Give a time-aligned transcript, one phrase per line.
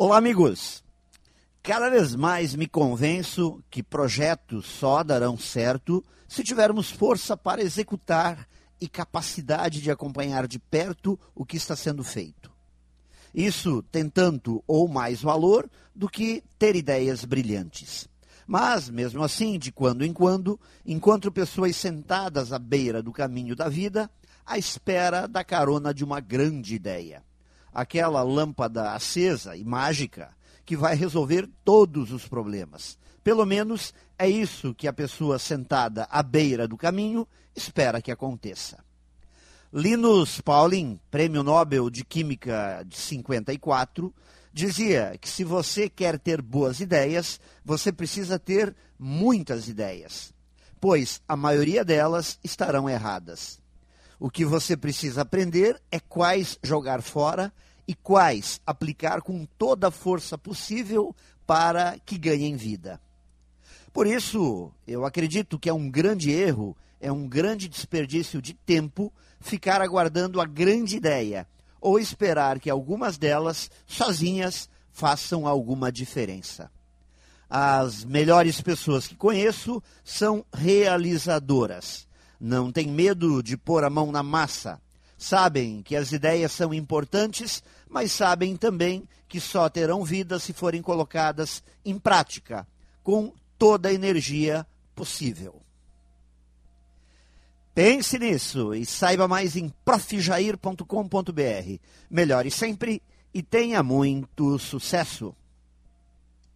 [0.00, 0.84] Olá, amigos!
[1.60, 8.46] Cada vez mais me convenço que projetos só darão certo se tivermos força para executar
[8.80, 12.48] e capacidade de acompanhar de perto o que está sendo feito.
[13.34, 18.08] Isso tem tanto ou mais valor do que ter ideias brilhantes.
[18.46, 23.68] Mas, mesmo assim, de quando em quando, encontro pessoas sentadas à beira do caminho da
[23.68, 24.08] vida,
[24.46, 27.26] à espera da carona de uma grande ideia
[27.78, 30.36] aquela lâmpada acesa e mágica
[30.66, 32.98] que vai resolver todos os problemas.
[33.22, 38.82] Pelo menos é isso que a pessoa sentada à beira do caminho espera que aconteça.
[39.72, 44.12] Linus Pauling, prêmio Nobel de Química de 54,
[44.52, 50.34] dizia que se você quer ter boas ideias, você precisa ter muitas ideias,
[50.80, 53.60] pois a maioria delas estarão erradas.
[54.18, 57.52] O que você precisa aprender é quais jogar fora
[57.88, 61.16] e quais aplicar com toda a força possível
[61.46, 63.00] para que ganhem vida.
[63.94, 69.10] Por isso, eu acredito que é um grande erro, é um grande desperdício de tempo
[69.40, 71.48] ficar aguardando a grande ideia
[71.80, 76.70] ou esperar que algumas delas, sozinhas, façam alguma diferença.
[77.48, 82.06] As melhores pessoas que conheço são realizadoras.
[82.38, 84.78] Não têm medo de pôr a mão na massa
[85.18, 90.80] Sabem que as ideias são importantes, mas sabem também que só terão vida se forem
[90.80, 92.66] colocadas em prática,
[93.02, 95.60] com toda a energia possível.
[97.74, 100.82] Pense nisso e saiba mais em profjair.com.br.
[102.08, 103.02] Melhore sempre
[103.34, 105.34] e tenha muito sucesso!